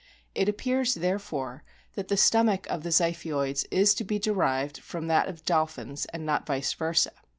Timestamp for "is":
3.69-3.93